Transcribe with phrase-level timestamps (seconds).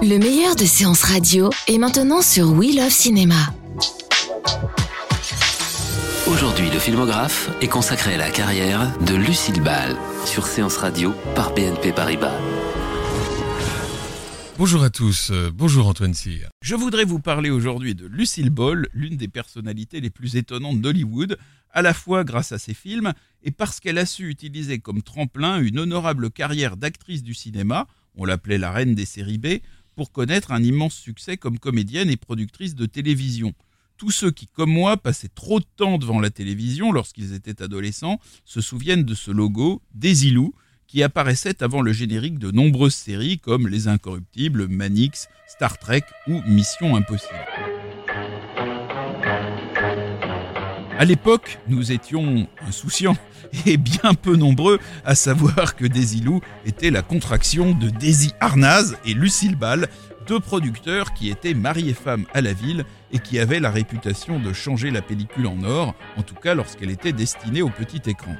[0.00, 3.52] Le meilleur de séances radio est maintenant sur We Love Cinéma.
[6.28, 11.52] Aujourd'hui, le filmographe est consacré à la carrière de Lucille Ball sur Séance Radio par
[11.52, 12.38] BNP Paribas.
[14.56, 16.48] Bonjour à tous, euh, bonjour Antoine Cyr.
[16.62, 21.38] Je voudrais vous parler aujourd'hui de Lucille Ball, l'une des personnalités les plus étonnantes d'Hollywood,
[21.70, 25.60] à la fois grâce à ses films et parce qu'elle a su utiliser comme tremplin
[25.60, 27.86] une honorable carrière d'actrice du cinéma,
[28.18, 29.46] on l'appelait la reine des séries B,
[29.98, 33.52] pour connaître un immense succès comme comédienne et productrice de télévision.
[33.96, 38.20] Tous ceux qui, comme moi, passaient trop de temps devant la télévision lorsqu'ils étaient adolescents
[38.44, 40.54] se souviennent de ce logo, Desilou,
[40.86, 46.42] qui apparaissait avant le générique de nombreuses séries comme Les Incorruptibles, Manix, Star Trek ou
[46.46, 47.87] Mission Impossible.
[50.98, 53.16] À l'époque, nous étions insouciants
[53.66, 59.14] et bien peu nombreux à savoir que Desilou était la contraction de Daisy Arnaz et
[59.14, 59.86] Lucille Ball,
[60.26, 64.40] deux producteurs qui étaient mari et femme à la ville et qui avaient la réputation
[64.40, 68.34] de changer la pellicule en or, en tout cas lorsqu'elle était destinée au petit écran.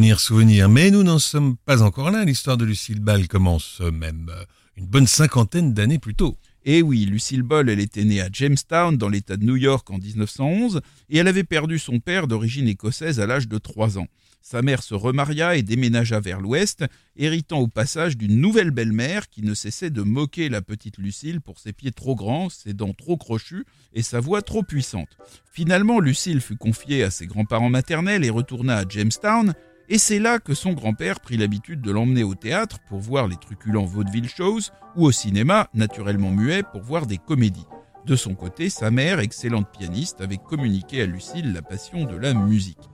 [0.00, 0.68] Souvenir, souvenir.
[0.70, 2.24] Mais nous n'en sommes pas encore là.
[2.24, 4.44] L'histoire de Lucille Ball commence même euh,
[4.78, 6.38] une bonne cinquantaine d'années plus tôt.
[6.64, 9.98] Et oui, Lucille Ball, elle était née à Jamestown, dans l'État de New York, en
[9.98, 14.06] 1911, et elle avait perdu son père d'origine écossaise à l'âge de 3 ans.
[14.40, 16.82] Sa mère se remaria et déménagea vers l'ouest,
[17.16, 21.58] héritant au passage d'une nouvelle belle-mère qui ne cessait de moquer la petite Lucille pour
[21.58, 25.18] ses pieds trop grands, ses dents trop crochues et sa voix trop puissante.
[25.52, 29.54] Finalement, Lucille fut confiée à ses grands-parents maternels et retourna à Jamestown,
[29.90, 33.36] et c'est là que son grand-père prit l'habitude de l'emmener au théâtre pour voir les
[33.36, 37.66] truculents vaudeville shows ou au cinéma, naturellement muet, pour voir des comédies.
[38.06, 42.34] De son côté, sa mère, excellente pianiste, avait communiqué à Lucille la passion de la
[42.34, 42.88] musique.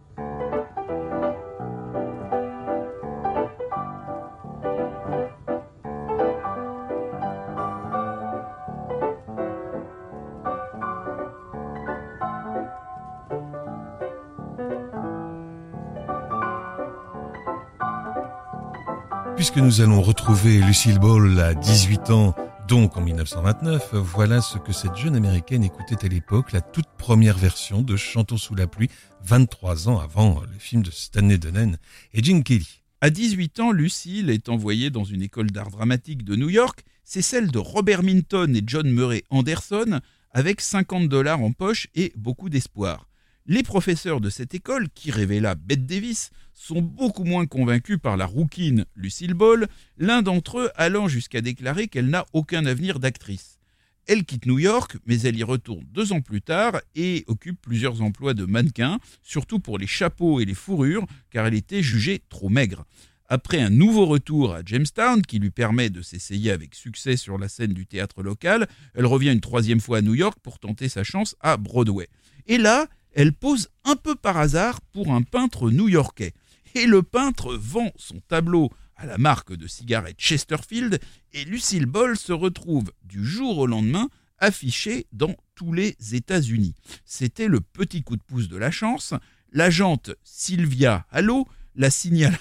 [19.46, 22.34] Puisque nous allons retrouver Lucille Ball à 18 ans,
[22.66, 27.38] donc en 1929, voilà ce que cette jeune américaine écoutait à l'époque, la toute première
[27.38, 28.90] version de Chantons sous la pluie,
[29.22, 31.78] 23 ans avant le film de Stanley Donen
[32.12, 32.82] et Gene Kelly.
[33.00, 36.82] À 18 ans, Lucille est envoyée dans une école d'art dramatique de New York.
[37.04, 40.00] C'est celle de Robert Minton et John Murray Anderson,
[40.32, 43.06] avec 50 dollars en poche et beaucoup d'espoir.
[43.48, 48.26] Les professeurs de cette école, qui révéla Bette Davis, sont beaucoup moins convaincus par la
[48.26, 49.68] rouquine Lucille Ball,
[49.98, 53.60] l'un d'entre eux allant jusqu'à déclarer qu'elle n'a aucun avenir d'actrice.
[54.08, 58.02] Elle quitte New York, mais elle y retourne deux ans plus tard et occupe plusieurs
[58.02, 62.48] emplois de mannequin, surtout pour les chapeaux et les fourrures, car elle était jugée trop
[62.48, 62.84] maigre.
[63.28, 67.48] Après un nouveau retour à Jamestown, qui lui permet de s'essayer avec succès sur la
[67.48, 71.04] scène du théâtre local, elle revient une troisième fois à New York pour tenter sa
[71.04, 72.08] chance à Broadway.
[72.48, 76.34] Et là, elle pose un peu par hasard pour un peintre new-yorkais.
[76.74, 81.00] Et le peintre vend son tableau à la marque de cigarettes Chesterfield
[81.32, 86.74] et Lucille Ball se retrouve du jour au lendemain affichée dans tous les États-Unis.
[87.06, 89.14] C'était le petit coup de pouce de la chance.
[89.50, 92.36] L'agente Sylvia Hallo la signale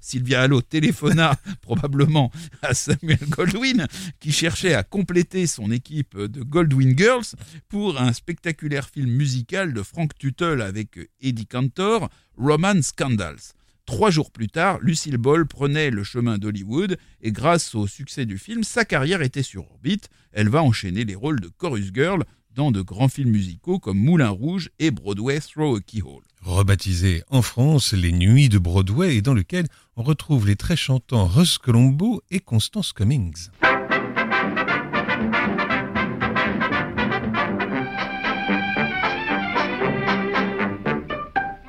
[0.00, 2.30] Sylvia Hallo téléphona probablement
[2.62, 3.86] à Samuel Goldwyn
[4.20, 7.34] qui cherchait à compléter son équipe de Goldwyn Girls
[7.68, 13.54] pour un spectaculaire film musical de Frank Tuttle avec Eddie Cantor, Roman Scandals.
[13.86, 18.38] Trois jours plus tard, Lucille Ball prenait le chemin d'Hollywood et grâce au succès du
[18.38, 20.10] film, sa carrière était sur orbite.
[20.32, 22.22] Elle va enchaîner les rôles de chorus girl
[22.54, 26.22] dans de grands films musicaux comme Moulin Rouge et Broadway Throw a Keyhole.
[26.42, 29.66] Rebaptisé en France Les Nuits de Broadway et dans lequel
[29.96, 33.50] on retrouve les très chantants Russ Colombo et Constance Cummings.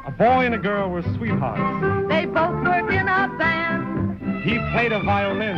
[0.06, 2.08] A boy and a girl were sweethearts.
[2.08, 4.42] They both worked in a band.
[4.44, 5.58] He played a violin.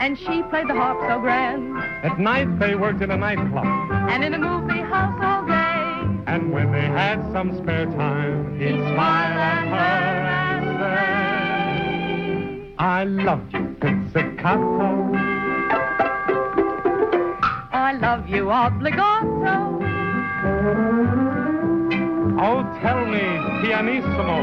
[0.00, 1.76] And she played the harp so grand.
[2.04, 3.66] At night they worked in a nightclub.
[4.10, 6.24] And in a movie house all day.
[6.26, 9.76] And when they had some spare time, he'd smile at her
[10.44, 10.64] and
[12.68, 15.14] say, I love you, pizzicato.
[17.72, 19.56] I love you, obligato.
[22.40, 23.24] Oh, tell me,
[23.62, 24.36] pianissimo,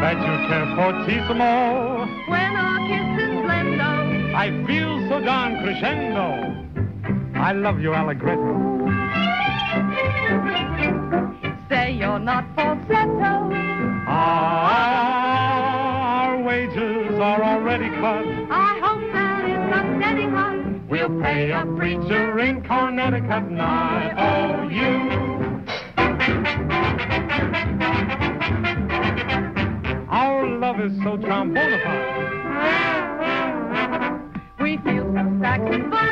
[0.00, 2.06] that you care fortissimo.
[2.28, 4.34] When our kiss is blendo.
[4.34, 6.70] I feel so darn crescendo.
[7.34, 8.88] I love you, allegretto.
[11.68, 13.50] Say you're not falsetto.
[14.84, 18.24] Our wages are already cut.
[18.50, 20.88] I hope that it's a steady hunt.
[20.88, 25.10] We'll pay a preacher in Connecticut, not oh you.
[30.10, 32.30] Our love is so trombonified.
[34.60, 36.11] We feel so saxophonified.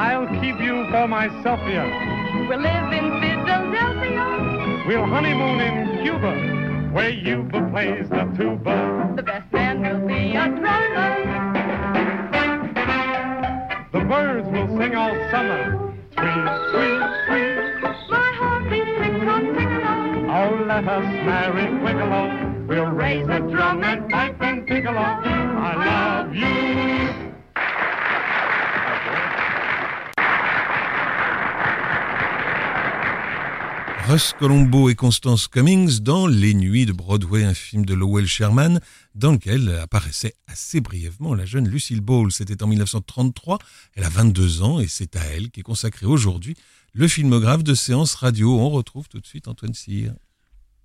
[0.00, 1.84] I'll keep you for myself here.
[2.48, 4.84] We'll live in Philadelphia.
[4.86, 9.12] We'll honeymoon in Cuba, where Yuba plays the tuba.
[9.14, 11.10] The best man will be a drummer.
[13.92, 15.92] The birds will sing all summer.
[16.14, 18.08] Sweet, sweet, sweet.
[18.08, 20.00] My heart beats tick-tock, tick-tock.
[20.32, 22.66] Oh, let us marry Quickalo.
[22.66, 24.96] We'll raise a drum and pipe and piccolo.
[24.96, 27.29] I love you.
[34.06, 38.80] Russ Colombo et Constance Cummings dans Les Nuits de Broadway, un film de Lowell Sherman,
[39.14, 42.32] dans lequel apparaissait assez brièvement la jeune Lucille Ball.
[42.32, 43.58] C'était en 1933,
[43.94, 46.54] elle a 22 ans et c'est à elle qu'est consacré aujourd'hui
[46.92, 48.58] le filmographe de séance radio.
[48.58, 50.12] On retrouve tout de suite Antoine Cyr.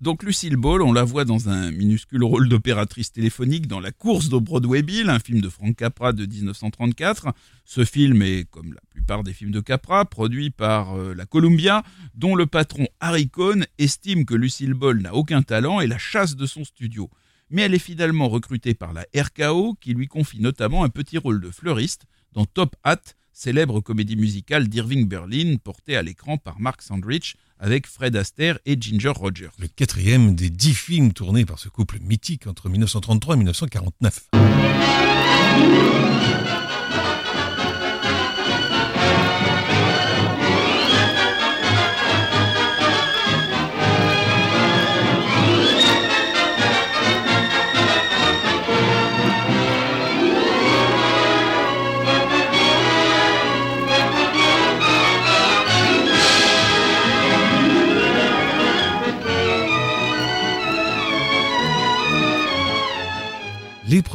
[0.02, 4.28] Donc Lucille Ball, on la voit dans un minuscule rôle d'opératrice téléphonique dans La course
[4.28, 7.28] de Broadway Bill, un film de Frank Capra de 1934.
[7.64, 11.82] Ce film est, comme la plupart des films de Capra, produit par euh, la Columbia,
[12.14, 16.36] dont le patron Harry Cohn estime que Lucille Ball n'a aucun talent et la chasse
[16.36, 17.08] de son studio.
[17.48, 21.40] Mais elle est finalement recrutée par la RKO, qui lui confie notamment un petit rôle
[21.40, 23.00] de fleuriste dans Top Hat,
[23.32, 28.76] célèbre comédie musicale d'Irving Berlin, portée à l'écran par Mark Sandrich, avec Fred Astaire et
[28.80, 29.50] Ginger Rogers.
[29.58, 34.28] Le quatrième des dix films tournés par ce couple mythique entre 1933 et 1949.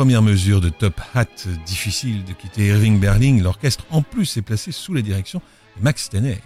[0.02, 1.28] Les premières mesures de Top Hat,
[1.68, 5.44] difficile de quitter Irving Berlin, l'orchestre en plus est placé sous la direction
[5.78, 6.40] de Max Steiner.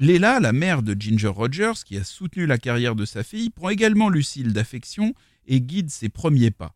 [0.00, 3.68] Léla, la mère de Ginger Rogers, qui a soutenu la carrière de sa fille, prend
[3.68, 5.14] également Lucille d'affection
[5.46, 6.74] et guide ses premiers pas.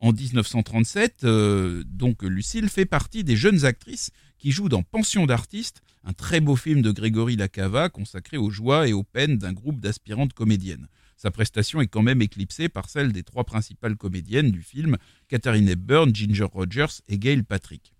[0.00, 5.80] En 1937, euh, donc Lucille fait partie des jeunes actrices qui jouent dans Pension d'artistes,
[6.04, 9.80] un très beau film de Grégory Lacava consacré aux joies et aux peines d'un groupe
[9.80, 10.88] d'aspirantes comédiennes.
[11.20, 14.96] Sa prestation est quand même éclipsée par celle des trois principales comédiennes du film,
[15.28, 17.92] Katharine Hepburn, Ginger Rogers et Gail Patrick.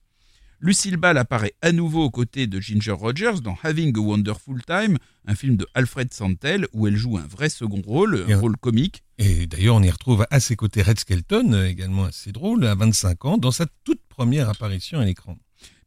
[0.58, 4.96] Lucille Ball apparaît à nouveau aux côtés de Ginger Rogers dans Having a Wonderful Time,
[5.26, 9.02] un film de Alfred Santel où elle joue un vrai second rôle, un rôle comique.
[9.18, 13.24] Et d'ailleurs, on y retrouve à ses côtés Red Skelton, également assez drôle, à 25
[13.26, 15.36] ans, dans sa toute première apparition à l'écran.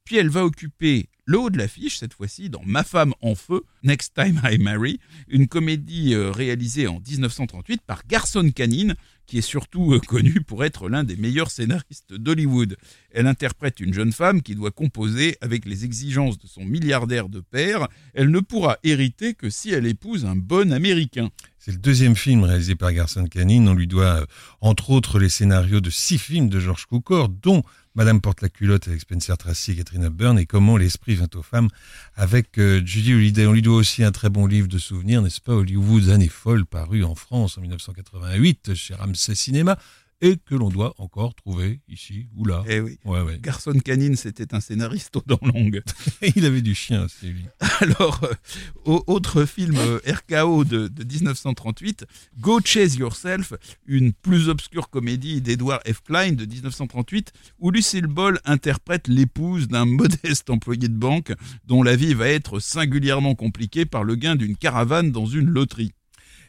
[0.06, 3.64] Puis elle va occuper le haut de l'affiche, cette fois-ci dans Ma femme en feu,
[3.84, 8.94] Next Time I Marry, une comédie euh, réalisée en 1938 par Garson Kanin,
[9.26, 12.76] qui est surtout euh, connu pour être l'un des meilleurs scénaristes d'Hollywood.
[13.12, 17.40] Elle interprète une jeune femme qui doit composer avec les exigences de son milliardaire de
[17.40, 17.88] père.
[18.14, 21.30] Elle ne pourra hériter que si elle épouse un bon Américain.
[21.58, 23.68] C'est le deuxième film réalisé par Garson Kanin.
[23.68, 24.26] On lui doit, euh,
[24.60, 27.64] entre autres, les scénarios de six films de George Cukor, dont
[27.96, 31.44] Madame porte la culotte avec Spencer Tracy et Catherine Hepburn et Comment l'esprit vint aux
[31.44, 31.70] femmes
[32.16, 33.46] avec euh, Judy Holliday.
[33.46, 36.66] On lui doit aussi un très bon livre de souvenirs, n'est-ce pas, Hollywood années folles,
[36.66, 39.78] paru en France en 1988 chez Ramsey Cinéma
[40.24, 42.64] et que l'on doit encore trouver ici ou là.
[42.70, 42.98] Eh oui.
[43.04, 43.38] Ouais, ouais.
[43.42, 45.84] Garson Canine, c'était un scénariste aux dents longues.
[46.38, 47.44] Il avait du chien aussi, lui.
[47.82, 52.06] Alors, euh, autre film euh, RKO de, de, 1938,
[52.40, 53.54] Go Chase Yourself,
[53.86, 56.02] une plus obscure comédie d'Edward F.
[56.02, 61.34] Klein de 1938, où Lucille Ball interprète l'épouse d'un modeste employé de banque
[61.66, 65.92] dont la vie va être singulièrement compliquée par le gain d'une caravane dans une loterie.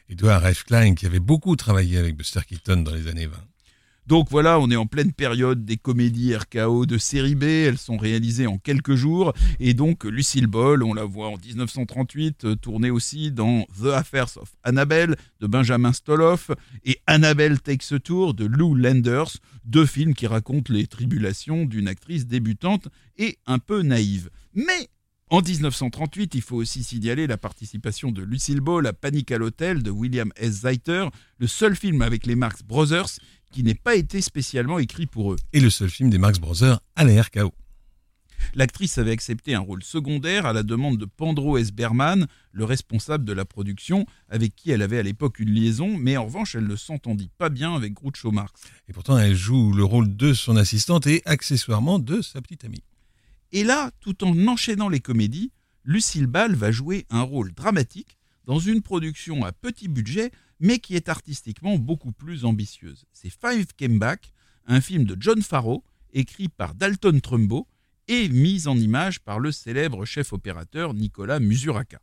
[0.07, 0.63] Edward F.
[0.63, 3.35] Klein qui avait beaucoup travaillé avec Buster Keaton dans les années 20.
[4.07, 7.97] Donc voilà, on est en pleine période des comédies RKO de série B, elles sont
[7.97, 12.91] réalisées en quelques jours, et donc Lucille Ball, on la voit en 1938, euh, tournée
[12.91, 16.51] aussi dans The Affairs of Annabelle de Benjamin Stoloff,
[16.83, 21.87] et Annabelle Takes a Tour de Lou Landers, deux films qui racontent les tribulations d'une
[21.87, 24.29] actrice débutante et un peu naïve.
[24.53, 24.89] Mais
[25.31, 29.81] en 1938, il faut aussi signaler la participation de Lucille Ball à Panic à l'hôtel
[29.81, 30.61] de William S.
[30.61, 31.07] Zeiter,
[31.39, 33.09] le seul film avec les Marx Brothers
[33.55, 35.37] qui n'ait pas été spécialement écrit pour eux.
[35.53, 37.53] Et le seul film des Marx Brothers à la RKO.
[38.53, 41.71] L'actrice avait accepté un rôle secondaire à la demande de Pandro S.
[41.71, 46.17] Berman, le responsable de la production, avec qui elle avait à l'époque une liaison, mais
[46.17, 48.59] en revanche, elle ne s'entendit pas bien avec Groucho Marx.
[48.89, 52.83] Et pourtant, elle joue le rôle de son assistante et accessoirement de sa petite amie.
[53.53, 55.53] Et là, tout en enchaînant les comédies,
[55.85, 60.95] Lucille Ball va jouer un rôle dramatique dans une production à petit budget mais qui
[60.95, 63.05] est artistiquement beaucoup plus ambitieuse.
[63.11, 64.33] C'est Five Came Back,
[64.67, 65.83] un film de John Farrow,
[66.13, 67.67] écrit par Dalton Trumbo
[68.07, 71.99] et mis en image par le célèbre chef opérateur Nicolas Musuraka.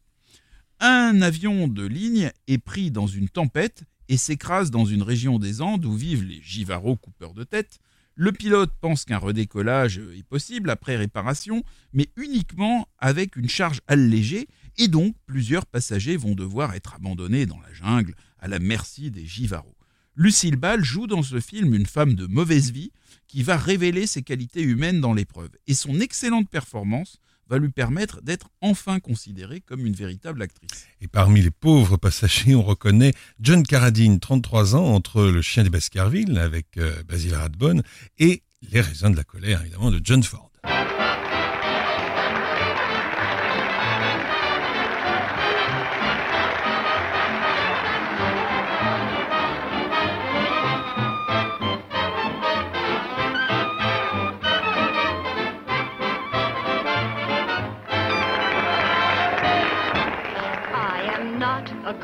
[0.81, 5.63] Un avion de ligne est pris dans une tempête et s'écrase dans une région des
[5.63, 7.79] Andes où vivent les Givaro coupeurs de tête.
[8.15, 14.49] Le pilote pense qu'un redécollage est possible après réparation, mais uniquement avec une charge allégée,
[14.77, 19.25] et donc plusieurs passagers vont devoir être abandonnés dans la jungle à la merci des
[19.25, 19.75] Givaro.
[20.15, 22.93] Lucille Ball joue dans ce film une femme de mauvaise vie
[23.29, 25.51] qui va révéler ses qualités humaines dans l'épreuve.
[25.67, 27.19] Et son excellente performance
[27.49, 30.87] va lui permettre d'être enfin considérée comme une véritable actrice.
[31.01, 35.71] Et parmi les pauvres passagers, on reconnaît John Carradine, 33 ans, entre Le chien des
[35.71, 37.83] Baskerville avec euh, Basil Rathbone
[38.19, 40.52] et Les raisins de la colère, évidemment, de John Ford.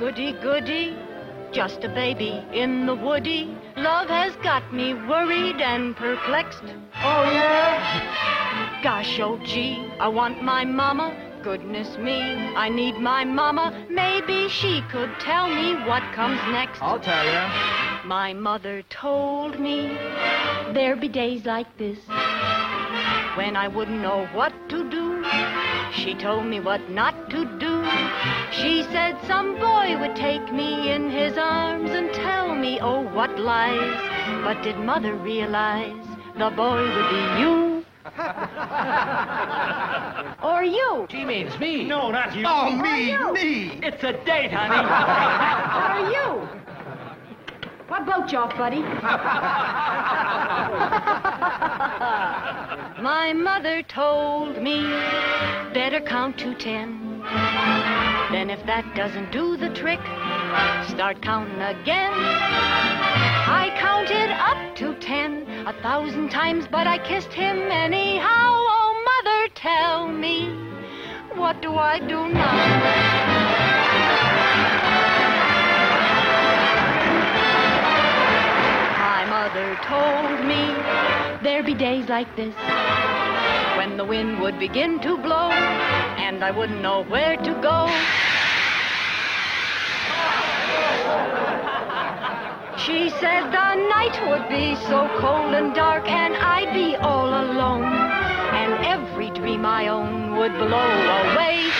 [0.08, 0.96] Goody goody,
[1.52, 3.54] just a baby in the woody.
[3.76, 6.64] Love has got me worried and perplexed.
[7.04, 8.80] Oh yeah?
[8.82, 11.14] Gosh, oh gee, I want my mama.
[11.42, 12.22] Goodness me,
[12.56, 13.86] I need my mama.
[13.90, 16.80] Maybe she could tell me what comes next.
[16.80, 18.08] I'll tell you.
[18.08, 19.88] My mother told me
[20.72, 21.98] there'd be days like this
[23.36, 25.22] when I wouldn't know what to do.
[25.92, 27.67] She told me what not to do.
[28.60, 33.38] She said some boy would take me in his arms and tell me, oh, what
[33.38, 34.00] lies.
[34.42, 35.94] But did mother realize
[36.36, 37.84] the boy would be you?
[40.42, 41.06] or you?
[41.08, 41.84] She means me.
[41.84, 42.44] No, not you.
[42.48, 43.32] Oh, me, you.
[43.32, 43.78] me.
[43.80, 44.74] It's a date, honey.
[45.84, 46.48] or you?
[47.86, 48.82] What boat you off, buddy?
[53.02, 54.82] My mother told me
[55.72, 57.22] better count to ten.
[58.30, 60.00] Then if that doesn't do the trick,
[60.86, 62.12] start counting again.
[62.12, 68.28] I counted up to ten a thousand times, but I kissed him anyhow.
[68.28, 70.50] Oh, mother, tell me,
[71.40, 72.52] what do I do now?
[78.98, 80.74] My mother told me
[81.42, 82.54] there'd be days like this
[83.78, 87.86] when the wind would begin to blow and I wouldn't know where to go.
[92.76, 97.84] She said the night would be so cold and dark and I'd be all alone
[97.84, 100.90] and every dream I own would blow
[101.22, 101.70] away.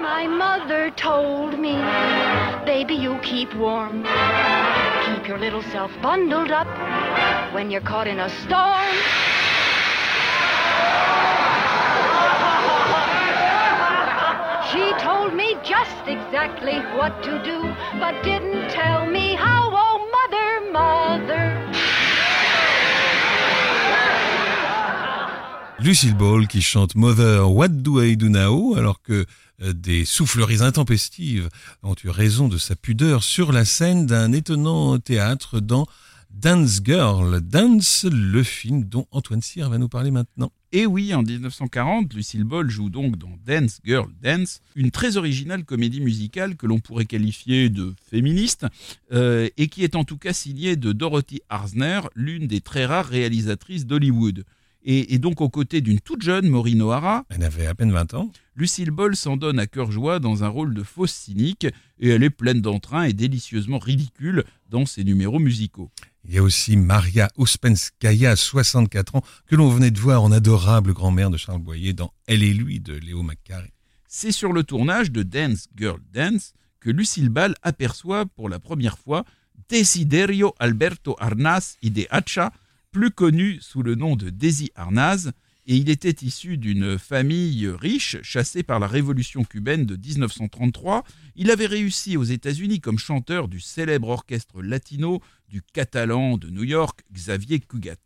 [0.00, 1.74] My mother told me,
[2.64, 4.02] baby, you keep warm.
[5.06, 6.68] Keep your little self bundled up
[7.54, 8.94] when you're caught in a storm.
[14.70, 17.60] She told me just exactly what to do,
[18.00, 19.71] but didn't tell me how.
[25.84, 29.26] Lucille Ball qui chante Mother, What Do I Do Now alors que
[29.62, 31.48] euh, des souffleries intempestives
[31.82, 35.88] ont eu raison de sa pudeur sur la scène d'un étonnant théâtre dans
[36.30, 40.52] Dance Girl, Dance, le film dont Antoine Cyr va nous parler maintenant.
[40.70, 45.64] Et oui, en 1940, Lucille Ball joue donc dans Dance Girl Dance, une très originale
[45.64, 48.66] comédie musicale que l'on pourrait qualifier de féministe,
[49.12, 53.06] euh, et qui est en tout cas signée de Dorothy Arzner, l'une des très rares
[53.08, 54.44] réalisatrices d'Hollywood.
[54.84, 58.14] Et, et donc aux côtés d'une toute jeune Maureen O'Hara, Elle avait à peine 20
[58.14, 58.32] ans.
[58.56, 61.66] Lucille Ball s'en donne à cœur joie dans un rôle de fausse cynique
[61.98, 65.90] et elle est pleine d'entrain et délicieusement ridicule dans ses numéros musicaux.
[66.24, 70.92] Il y a aussi Maria Uspenskaya, 64 ans, que l'on venait de voir en adorable
[70.92, 73.72] grand-mère de Charles Boyer dans Elle et lui de Léo McCarey.
[74.06, 78.98] C'est sur le tournage de Dance Girl Dance que Lucille Ball aperçoit pour la première
[78.98, 79.24] fois
[79.68, 82.52] Desiderio Alberto Arnaz Ideacha,
[82.92, 85.32] plus connu sous le nom de Desi Arnaz,
[85.66, 91.04] et il était issu d'une famille riche chassée par la révolution cubaine de 1933.
[91.34, 96.64] Il avait réussi aux États-Unis comme chanteur du célèbre orchestre latino du Catalan de New
[96.64, 97.96] York, Xavier Cugat.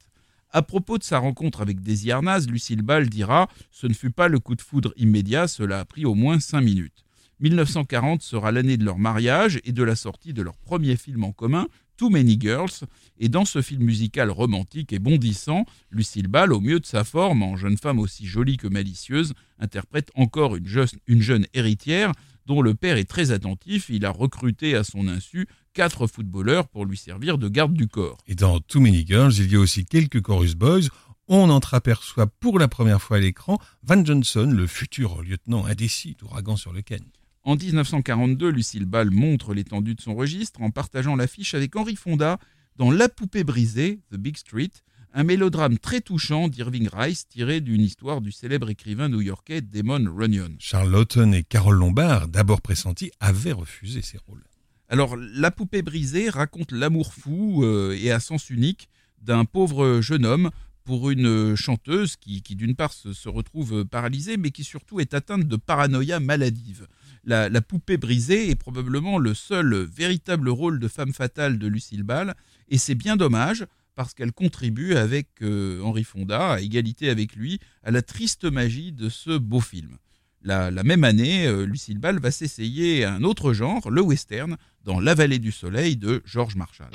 [0.50, 4.28] À propos de sa rencontre avec Desi Arnaz, Lucille Ball dira Ce ne fut pas
[4.28, 7.04] le coup de foudre immédiat, cela a pris au moins cinq minutes.
[7.40, 11.32] 1940 sera l'année de leur mariage et de la sortie de leur premier film en
[11.32, 11.66] commun,
[11.96, 12.84] Too Many Girls.
[13.18, 17.42] Et dans ce film musical romantique et bondissant, Lucille Ball, au mieux de sa forme,
[17.42, 22.12] en jeune femme aussi jolie que malicieuse, interprète encore une jeune, une jeune héritière
[22.46, 23.88] dont le père est très attentif.
[23.88, 28.18] Il a recruté à son insu quatre footballeurs pour lui servir de garde du corps.
[28.26, 30.88] Et dans Too Many Girls, il y a aussi quelques chorus boys.
[31.28, 36.56] On entreaperçoit pour la première fois à l'écran Van Johnson, le futur lieutenant indécis d'ouragan
[36.56, 37.02] sur le Ken.
[37.46, 42.40] En 1942, Lucille Ball montre l'étendue de son registre en partageant l'affiche avec Henri Fonda
[42.74, 44.72] dans La poupée brisée, The Big Street,
[45.14, 50.56] un mélodrame très touchant d'Irving Rice tiré d'une histoire du célèbre écrivain new-yorkais Damon Runyon.
[50.58, 54.42] Charles Lawton et Carole Lombard, d'abord pressentis, avaient refusé ces rôles.
[54.88, 58.88] Alors, La poupée brisée raconte l'amour fou euh, et à sens unique
[59.22, 60.50] d'un pauvre jeune homme
[60.82, 65.14] pour une chanteuse qui, qui d'une part, se, se retrouve paralysée, mais qui surtout est
[65.14, 66.88] atteinte de paranoïa maladive.
[67.26, 72.36] La, poupée brisée est probablement le seul véritable rôle de femme fatale de Lucille Ball,
[72.68, 73.66] et c'est bien dommage
[73.96, 78.92] parce qu'elle contribue avec euh, Henri Fonda, à égalité avec lui, à la triste magie
[78.92, 79.96] de ce beau film.
[80.42, 84.56] La, la même année, euh, Lucille Ball va s'essayer à un autre genre, le western,
[84.84, 86.90] dans La vallée du soleil de George Marshall.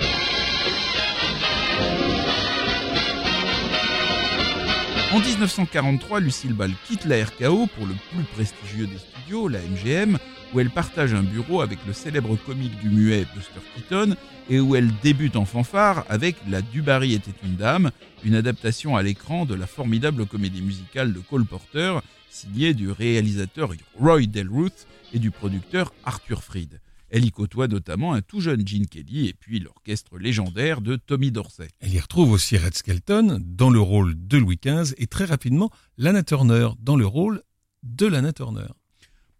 [5.12, 10.16] En 1943, Lucille Ball quitte la RKO pour le plus prestigieux des studios, la MGM,
[10.54, 14.16] où elle partage un bureau avec le célèbre comique du muet Buster Keaton
[14.48, 17.90] et où elle débute en fanfare avec La Dubarry était une dame,
[18.24, 21.98] une adaptation à l'écran de la formidable comédie musicale de Cole Porter,
[22.30, 26.80] signée du réalisateur Roy Delruth et du producteur Arthur Freed.
[27.14, 31.30] Elle y côtoie notamment un tout jeune Gene Kelly et puis l'orchestre légendaire de Tommy
[31.30, 31.68] Dorsey.
[31.80, 35.70] Elle y retrouve aussi Red Skelton dans le rôle de Louis XV et très rapidement
[35.98, 37.42] Lana Turner dans le rôle
[37.82, 38.68] de Lana Turner.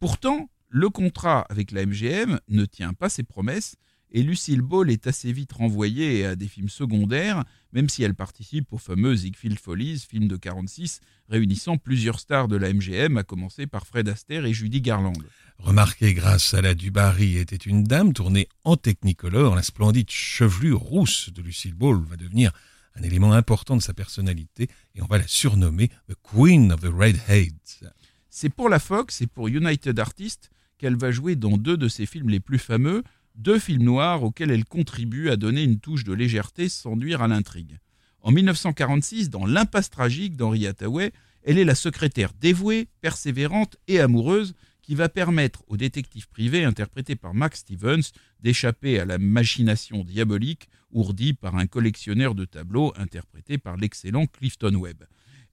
[0.01, 3.77] Pourtant, le contrat avec la MGM ne tient pas ses promesses
[4.13, 8.73] et Lucille Ball est assez vite renvoyée à des films secondaires, même si elle participe
[8.73, 13.67] au fameux Ziegfeld Follies, film de 46, réunissant plusieurs stars de la MGM, à commencer
[13.67, 15.15] par Fred Astaire et Judy Garland.
[15.59, 21.31] Remarquée grâce à la Dubarry était une dame tournée en technicolor, la splendide chevelure rousse
[21.31, 22.53] de Lucille Ball va devenir
[22.95, 26.93] un élément important de sa personnalité et on va la surnommer The Queen of the
[26.93, 27.89] Redheads.
[28.29, 32.07] C'est pour la Fox et pour United Artists qu'elle va jouer dans deux de ses
[32.07, 36.13] films les plus fameux, deux films noirs auxquels elle contribue à donner une touche de
[36.13, 37.79] légèreté sans nuire à l'intrigue.
[38.21, 44.55] En 1946, dans L'impasse tragique d'Henri Hathaway, elle est la secrétaire dévouée, persévérante et amoureuse
[44.83, 50.69] qui va permettre au détective privé interprété par Max Stevens d'échapper à la machination diabolique
[50.91, 55.05] ourdie par un collectionneur de tableaux interprété par l'excellent Clifton Webb.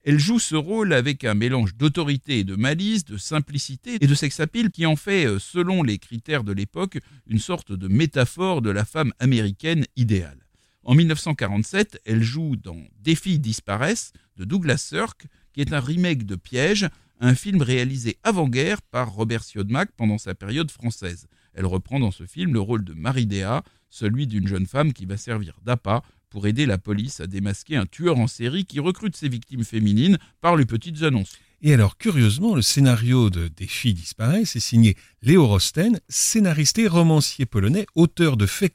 [0.06, 4.16] Elle joue ce rôle avec un mélange d'autorité et de malice, de simplicité et de
[4.16, 8.70] sexapile qui en fait, euh, selon les critères de l'époque, une sorte de métaphore de
[8.70, 10.40] la femme américaine idéale.
[10.84, 16.26] En 1947, elle joue dans Des filles disparaissent de Douglas Sirk, qui est un remake
[16.26, 16.88] de Piège,
[17.20, 21.28] un film réalisé avant-guerre par Robert Siodmak pendant sa période française.
[21.54, 25.06] Elle reprend dans ce film le rôle de Marie Déa, celui d'une jeune femme qui
[25.06, 29.16] va servir d'appât pour aider la police à démasquer un tueur en série qui recrute
[29.16, 31.38] ses victimes féminines par les petites annonces.
[31.62, 36.88] Et alors, curieusement, le scénario de Des filles disparaissent est signé Léo Rosten, scénariste et
[36.88, 38.72] romancier polonais, auteur de Fait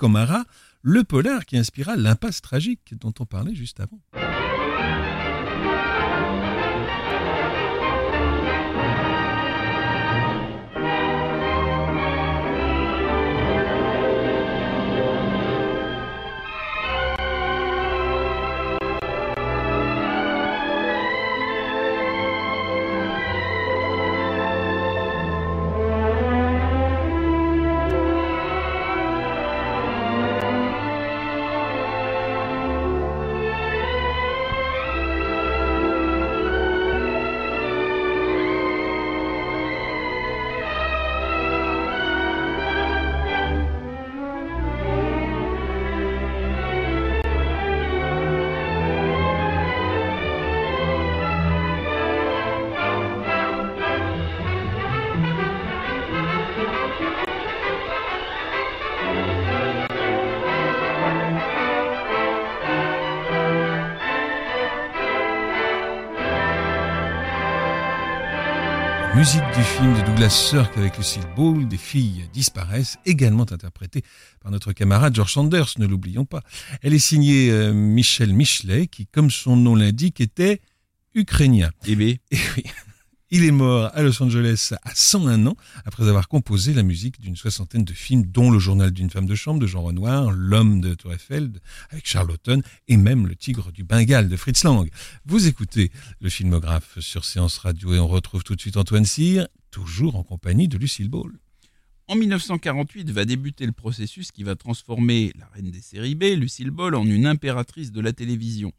[0.82, 4.43] le polar qui inspira l'impasse tragique dont on parlait juste avant.
[69.24, 74.02] Musique du film de Douglas Sirk avec Lucille Ball, des filles disparaissent, également interprétée
[74.42, 76.42] par notre camarade George Sanders, ne l'oublions pas.
[76.82, 80.60] Elle est signée euh, Michel Michelet, qui, comme son nom l'indique, était
[81.14, 81.70] ukrainien.
[81.86, 82.16] Eh bien.
[82.30, 82.64] Et oui.
[83.30, 85.56] Il est mort à Los Angeles à 101 ans
[85.86, 89.34] après avoir composé la musique d'une soixantaine de films, dont Le Journal d'une femme de
[89.34, 91.50] chambre de Jean Renoir, L'homme de Tour Eiffel
[91.90, 94.88] avec Charlotton et même Le Tigre du Bengale de Fritz Lang.
[95.24, 99.48] Vous écoutez le filmographe sur Séance Radio et on retrouve tout de suite Antoine Cyr,
[99.70, 101.32] toujours en compagnie de Lucille Ball.
[102.06, 106.70] En 1948 va débuter le processus qui va transformer la reine des séries B, Lucille
[106.70, 108.72] Ball, en une impératrice de la télévision.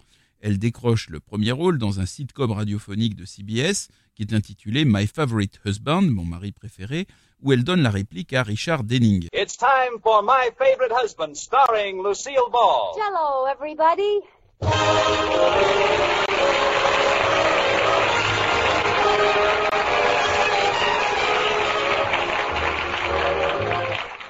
[0.45, 5.07] Elle décroche le premier rôle dans un sitcom radiophonique de CBS qui est intitulé My
[5.07, 7.07] Favorite Husband, mon mari préféré,
[7.41, 9.27] où elle donne la réplique à Richard Denning.
[9.33, 12.93] It's time for My Favorite Husband, starring Lucille Ball.
[12.95, 14.21] Hello, everybody.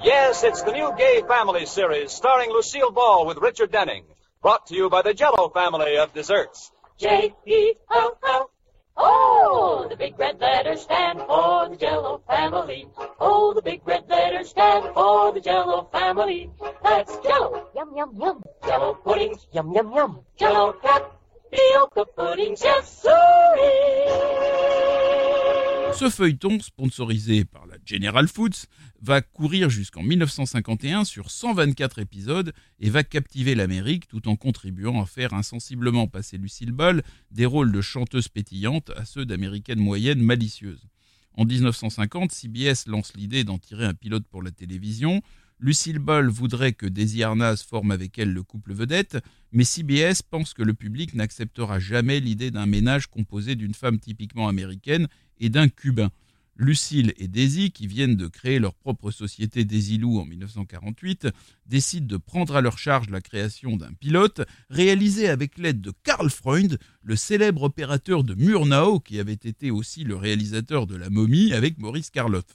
[0.02, 4.06] Yes, it's the new Gay Family series starring Lucille Ball with Richard Denning.
[4.46, 6.72] Brought to you by the Jello family of desserts.
[7.00, 8.52] J E L L.
[8.96, 12.88] Oh, the big red letters stand for the Jello family.
[13.20, 16.52] Oh, the big red letters stand for the Jello family.
[16.84, 18.44] That's Jello, yum yum yum.
[18.64, 20.20] Jello puddings, yum yum yum.
[20.38, 24.36] Jello tapioca puddings, yes sirree.
[25.92, 28.68] Ce feuilleton, sponsorisé par la General Foods,
[29.06, 35.06] va courir jusqu'en 1951 sur 124 épisodes et va captiver l'Amérique tout en contribuant à
[35.06, 40.88] faire insensiblement passer Lucille Ball des rôles de chanteuse pétillante à ceux d'américaine moyenne malicieuse.
[41.34, 45.22] En 1950, CBS lance l'idée d'en tirer un pilote pour la télévision.
[45.60, 49.20] Lucille Ball voudrait que Daisy Arnaz forme avec elle le couple vedette,
[49.52, 54.48] mais CBS pense que le public n'acceptera jamais l'idée d'un ménage composé d'une femme typiquement
[54.48, 55.08] américaine
[55.40, 56.10] et d'un Cubain.
[56.58, 61.28] Lucille et Daisy, qui viennent de créer leur propre société Daisy-Lou en 1948,
[61.66, 66.30] décident de prendre à leur charge la création d'un pilote réalisé avec l'aide de Karl
[66.30, 71.54] Freund, le célèbre opérateur de Murnau, qui avait été aussi le réalisateur de La momie
[71.54, 72.46] avec Maurice Karloff.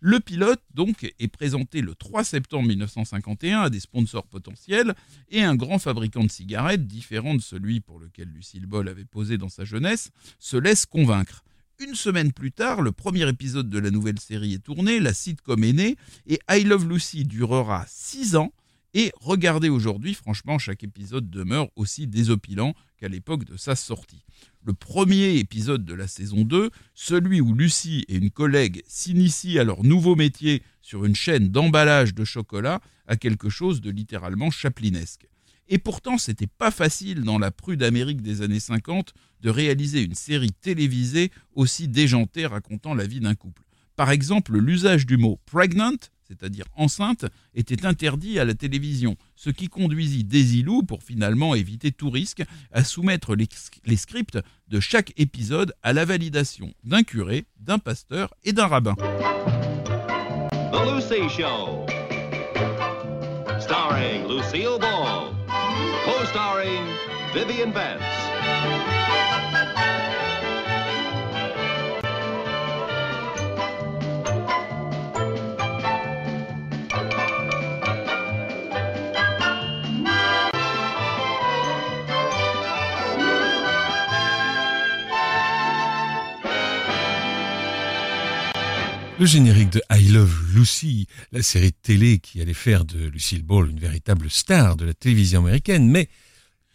[0.00, 4.94] Le pilote, donc, est présenté le 3 septembre 1951 à des sponsors potentiels
[5.30, 9.38] et un grand fabricant de cigarettes, différent de celui pour lequel Lucille Ball avait posé
[9.38, 11.44] dans sa jeunesse, se laisse convaincre.
[11.80, 15.64] Une semaine plus tard, le premier épisode de la nouvelle série est tourné, la sitcom
[15.64, 15.96] est née,
[16.28, 18.52] et I Love Lucy durera 6 ans.
[18.94, 24.24] Et regardez aujourd'hui, franchement, chaque épisode demeure aussi désopilant qu'à l'époque de sa sortie.
[24.64, 29.64] Le premier épisode de la saison 2, celui où Lucy et une collègue s'initient à
[29.64, 35.26] leur nouveau métier sur une chaîne d'emballage de chocolat, a quelque chose de littéralement chaplinesque.
[35.68, 40.14] Et pourtant, c'était pas facile dans la prude Amérique des années 50 de réaliser une
[40.14, 43.62] série télévisée aussi déjantée racontant la vie d'un couple.
[43.96, 45.96] Par exemple, l'usage du mot pregnant,
[46.26, 52.10] c'est-à-dire enceinte, était interdit à la télévision, ce qui conduisit Desilou, pour finalement éviter tout
[52.10, 58.34] risque, à soumettre les, scripts de chaque épisode à la validation d'un curé, d'un pasteur
[58.42, 58.96] et d'un rabbin.
[66.34, 66.84] Co-starring
[67.32, 69.53] Vivian Vance.
[89.20, 93.44] Le générique de I Love Lucy, la série de télé qui allait faire de Lucille
[93.44, 96.08] Ball une véritable star de la télévision américaine, mais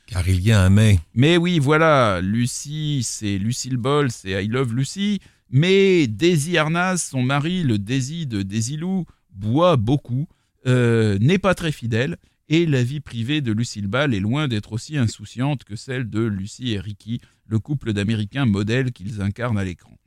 [0.08, 1.00] car il y a un mais.
[1.14, 7.24] Mais oui, voilà, Lucy, c'est Lucille Ball, c'est I Love Lucy, mais Daisy Arnaz, son
[7.24, 10.30] mari, le Daisy de Daisy Lou, boit beaucoup,
[10.66, 12.16] euh, n'est pas très fidèle,
[12.48, 16.22] et la vie privée de Lucille Ball est loin d'être aussi insouciante que celle de
[16.22, 19.99] Lucy et Ricky, le couple d'Américains modèles qu'ils incarnent à l'écran.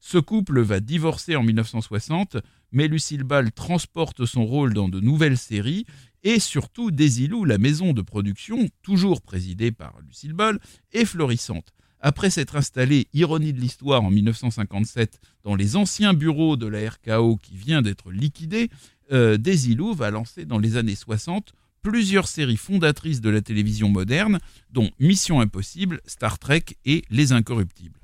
[0.00, 2.38] Ce couple va divorcer en 1960,
[2.72, 5.84] mais Lucille Ball transporte son rôle dans de nouvelles séries
[6.22, 10.58] et surtout Desilou, la maison de production, toujours présidée par Lucille Ball,
[10.92, 11.72] est florissante.
[12.00, 17.36] Après s'être installée, ironie de l'histoire, en 1957 dans les anciens bureaux de la RKO
[17.36, 18.70] qui vient d'être liquidé,
[19.12, 24.38] euh, Desilou va lancer dans les années 60 plusieurs séries fondatrices de la télévision moderne,
[24.70, 28.00] dont Mission Impossible, Star Trek et Les Incorruptibles.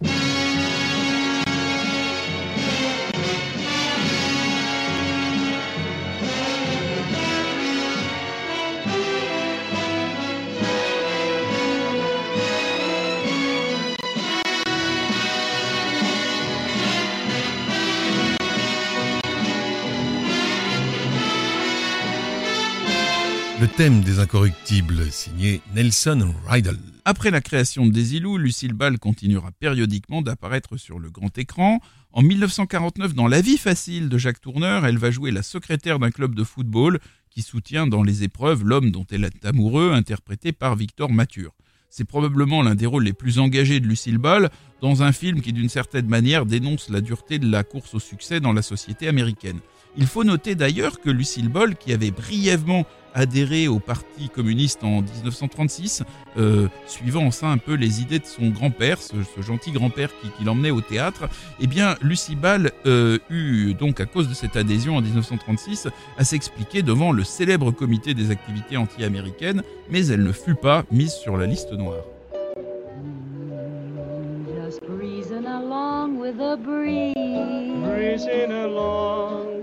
[23.66, 26.79] Thème des incorruptibles, signé Nelson Riddle.
[27.05, 31.81] Après la création de Desilou, Lucille Ball continuera périodiquement d'apparaître sur le grand écran.
[32.12, 36.11] En 1949, dans La vie facile de Jacques Tourneur, elle va jouer la secrétaire d'un
[36.11, 36.98] club de football
[37.31, 41.52] qui soutient dans les épreuves l'homme dont elle est amoureux, interprété par Victor Mature.
[41.90, 44.50] C'est probablement l'un des rôles les plus engagés de Lucille Ball
[44.81, 48.41] dans un film qui d'une certaine manière dénonce la dureté de la course au succès
[48.41, 49.61] dans la société américaine.
[49.99, 52.85] Il faut noter d'ailleurs que Lucille Ball, qui avait brièvement
[53.15, 56.03] adhéré au Parti communiste en 1936,
[56.37, 60.71] euh, suivant ça un peu les idées de son grand-père, ce, gentil grand-père qui, l'emmenait
[60.71, 65.01] au théâtre, eh bien Lucille Ball euh, eut donc à cause de cette adhésion en
[65.01, 70.85] 1936 à s'expliquer devant le célèbre comité des activités anti-américaines, mais elle ne fut pas
[70.93, 72.05] mise sur la liste noire.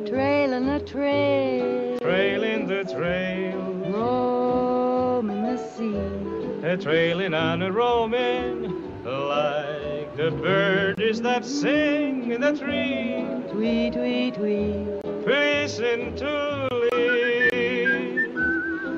[0.05, 3.59] Trailing the trail, trailing the trail,
[3.91, 5.97] roaming the sea,
[6.65, 8.79] a trailing and a roaming.
[9.03, 13.25] Like the birds that sing in the tree.
[13.51, 14.87] Tweet, tweet, tweet,
[15.25, 18.31] listen to live,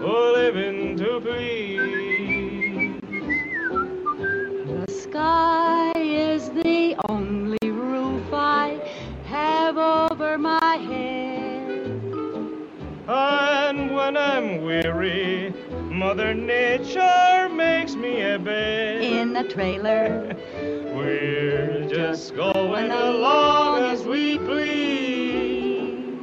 [0.03, 2.99] oh, living to please.
[4.85, 5.64] The sky
[14.95, 15.53] Weary,
[15.91, 19.03] Mother Nature makes me a bed.
[19.03, 20.33] In the trailer.
[20.95, 26.19] We're just going along as we please.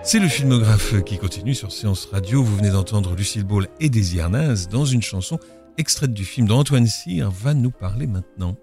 [0.02, 2.42] C'est le filmographe qui continue sur Séance Radio.
[2.42, 5.38] Vous venez d'entendre Lucille Ball et Désir Arnaz dans une chanson
[5.78, 8.56] extraite du film dont Antoine Cyr va nous parler maintenant.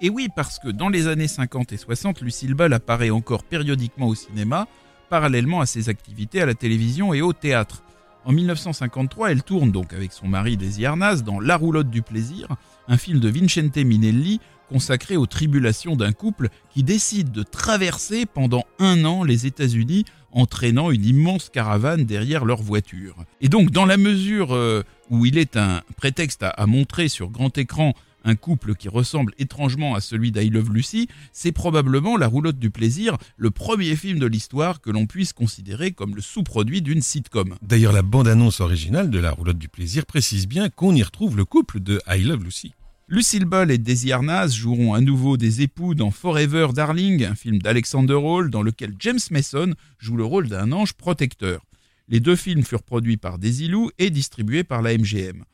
[0.00, 4.06] Et oui, parce que dans les années 50 et 60, Lucille Ball apparaît encore périodiquement
[4.06, 4.68] au cinéma,
[5.10, 7.82] parallèlement à ses activités à la télévision et au théâtre.
[8.24, 12.48] En 1953, elle tourne donc avec son mari Desi Arnaz dans La roulotte du plaisir,
[12.86, 18.64] un film de Vincente Minelli consacré aux tribulations d'un couple qui décide de traverser pendant
[18.78, 23.16] un an les États-Unis entraînant une immense caravane derrière leur voiture.
[23.40, 27.56] Et donc, dans la mesure euh, où il est un prétexte à, montrer sur grand
[27.56, 32.58] écran un couple qui ressemble étrangement à celui d'I Love Lucy, c'est probablement La roulotte
[32.58, 37.02] du plaisir, le premier film de l'histoire que l'on puisse considérer comme le sous-produit d'une
[37.02, 37.54] sitcom.
[37.62, 41.44] D'ailleurs, la bande-annonce originale de La roulotte du plaisir précise bien qu'on y retrouve le
[41.44, 42.72] couple de I Love Lucy.
[43.10, 47.58] Lucille Ball et Daisy Arnaz joueront à nouveau des époux dans Forever Darling, un film
[47.58, 51.64] d'Alexander Hall dans lequel James Mason joue le rôle d'un ange protecteur.
[52.08, 55.44] Les deux films furent produits par Desilu et distribués par la MGM.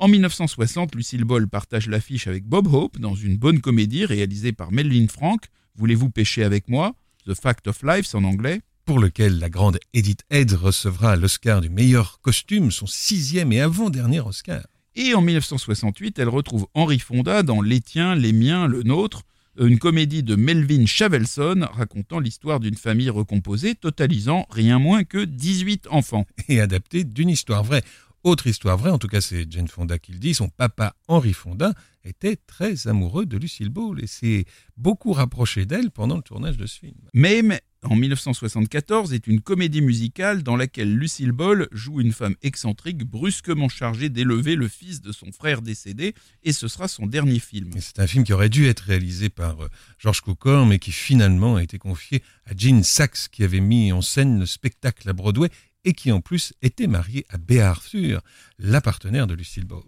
[0.00, 4.72] En 1960, Lucille Ball partage l'affiche avec Bob Hope dans une bonne comédie réalisée par
[4.72, 5.42] Melvin Frank,
[5.74, 6.94] Voulez-vous pêcher avec moi?
[7.26, 11.68] The Fact of Life en anglais pour lequel la grande Edith Head recevra l'Oscar du
[11.68, 14.62] meilleur costume, son sixième et avant-dernier Oscar.
[14.96, 19.24] Et en 1968, elle retrouve Henri Fonda dans Les tiens, les miens, le nôtre,
[19.58, 25.88] une comédie de Melvin Chavelson racontant l'histoire d'une famille recomposée totalisant rien moins que 18
[25.90, 26.24] enfants.
[26.48, 27.84] Et adaptée d'une histoire vraie.
[28.22, 31.32] Autre histoire vraie, en tout cas c'est Jane Fonda qui le dit, son papa Henri
[31.32, 31.72] Fonda
[32.04, 34.44] était très amoureux de Lucille Ball et s'est
[34.76, 36.96] beaucoup rapproché d'elle pendant le tournage de ce film.
[37.14, 43.04] Même en 1974 est une comédie musicale dans laquelle Lucille Ball joue une femme excentrique
[43.04, 47.70] brusquement chargée d'élever le fils de son frère décédé et ce sera son dernier film.
[47.78, 51.56] C'est un film qui aurait dû être réalisé par euh, George Cukor mais qui finalement
[51.56, 55.48] a été confié à Gene Sachs qui avait mis en scène le spectacle à Broadway
[55.84, 58.22] et qui en plus était marié à Bea Arthur,
[58.58, 59.82] la partenaire de Lucille Ball.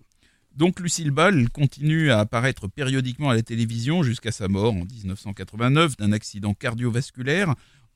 [0.55, 5.97] Donc Lucille Ball continue à apparaître périodiquement à la télévision jusqu'à sa mort en 1989
[5.97, 7.55] d'un accident cardiovasculaire.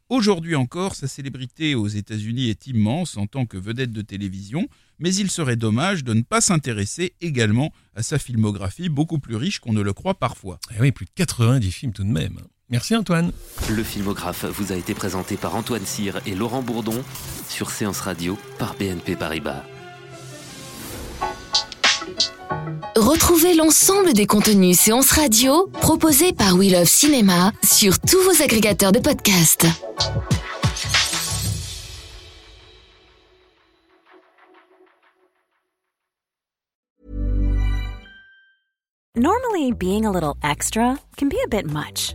[0.09, 5.15] Aujourd'hui encore, sa célébrité aux États-Unis est immense en tant que vedette de télévision, mais
[5.15, 9.73] il serait dommage de ne pas s'intéresser également à sa filmographie beaucoup plus riche qu'on
[9.73, 10.59] ne le croit parfois.
[10.77, 12.39] Eh oui, plus de 90 films tout de même.
[12.69, 13.31] Merci Antoine.
[13.71, 17.05] Le filmographe vous a été présenté par Antoine Cyr et Laurent Bourdon
[17.49, 19.63] sur Séance Radio par BNP Paribas.
[22.97, 28.93] Retrouvez l'ensemble des contenus Séance Radio proposés par We Love Cinéma sur tous vos agrégateurs
[28.93, 29.67] de podcasts.
[39.15, 42.15] Normally, being a little extra can be a bit much,